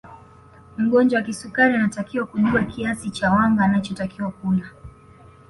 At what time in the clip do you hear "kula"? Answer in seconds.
4.31-4.69